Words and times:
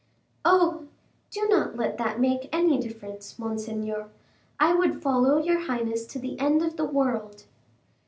"Oh! 0.43 0.87
do 1.29 1.47
not 1.47 1.75
let 1.75 1.99
that 1.99 2.19
make 2.19 2.49
any 2.51 2.79
difference, 2.79 3.37
monseigneur; 3.37 4.09
I 4.59 4.73
would 4.73 4.99
follow 4.99 5.37
your 5.37 5.65
highness 5.67 6.07
to 6.07 6.17
the 6.17 6.39
end 6.39 6.63
of 6.63 6.75
the 6.75 6.85
world." 6.85 7.45